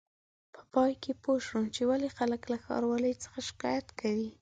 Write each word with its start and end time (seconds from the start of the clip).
په 0.53 0.61
پای 0.73 0.91
کې 1.03 1.11
پوه 1.23 1.39
شوم 1.47 1.65
چې 1.75 1.81
ولې 1.89 2.09
خلک 2.17 2.41
له 2.51 2.57
ښاروالۍ 2.65 3.13
څخه 3.23 3.39
شکایت 3.49 3.87
کوي. 3.99 4.29